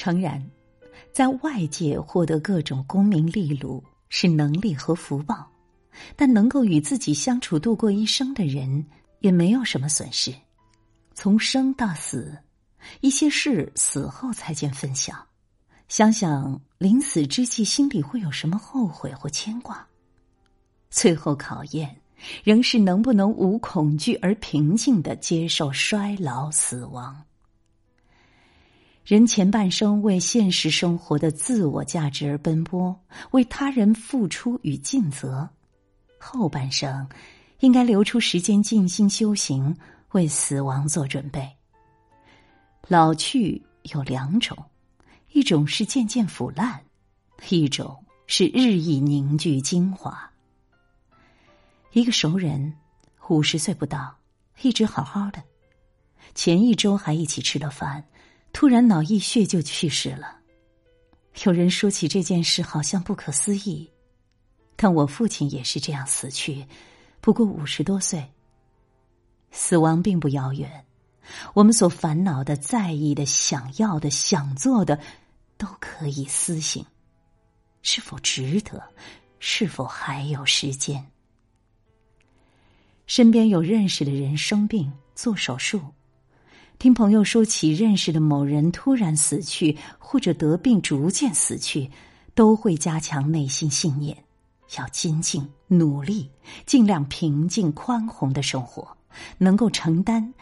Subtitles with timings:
[0.00, 0.42] 诚然，
[1.12, 5.46] 在外界获得各种功名利禄是能力和福报，
[6.16, 8.82] 但能够与自己相处度过一生的人，
[9.18, 10.32] 也没有什么损失。
[11.12, 12.34] 从生到死，
[13.02, 15.12] 一些事死后才见分晓。
[15.86, 19.86] 想想临死之际，心里会有什么后悔或牵挂？
[20.88, 21.94] 最后考验，
[22.42, 27.22] 仍是能不能无恐惧而平静的接受衰老死亡。
[29.04, 32.98] 人前半生为现实生活的自我价值而奔波，
[33.32, 35.48] 为他人付出与尽责；
[36.18, 37.08] 后半生，
[37.60, 39.76] 应该留出时间静心修行，
[40.12, 41.48] 为死亡做准备。
[42.88, 44.56] 老去有两种。
[45.32, 46.80] 一种是渐渐腐烂，
[47.50, 50.28] 一种是日益凝聚精华。
[51.92, 52.74] 一个熟人，
[53.28, 54.12] 五十岁不到，
[54.60, 55.40] 一直好好的，
[56.34, 58.04] 前一周还一起吃了饭，
[58.52, 60.38] 突然脑溢血就去世了。
[61.44, 63.90] 有人说起这件事，好像不可思议，
[64.76, 66.66] 但我父亲也是这样死去，
[67.20, 68.30] 不过五十多岁。
[69.50, 70.84] 死亡并不遥远。
[71.54, 74.98] 我们所烦恼的、在意的、想要的、想做的，
[75.56, 76.84] 都可以思醒，
[77.82, 78.82] 是否值得？
[79.38, 81.06] 是否还有时间？
[83.06, 85.80] 身边有认识的人生病做手术，
[86.80, 91.90] 听朋友说起认识的某人突然死去，或者得病逐渐死去，
[92.34, 94.16] 都会加强内心信念，
[94.78, 96.30] 要精进努力，
[96.64, 98.96] 尽量平静宽宏的生活，
[99.36, 100.32] 能够承担。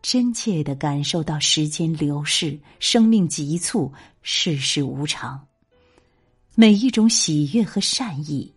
[0.00, 5.46] 真切的感受到时间流逝，生命急促，世事无常。
[6.54, 8.50] 每一种喜悦和善意，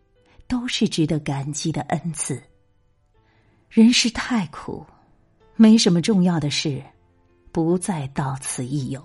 [0.48, 2.42] 都是值得感激的恩赐。
[3.70, 4.86] 人世太苦，
[5.58, 6.82] 没什么重要的事，
[7.56, 9.02] 不再到此一游。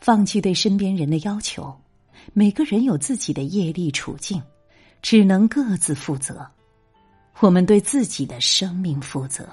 [0.00, 1.78] 放弃对身边人的要求，
[2.32, 4.42] 每个人有自己的业力处境，
[5.02, 6.50] 只能各自负责。
[7.40, 9.46] 我们对自己的生命负责。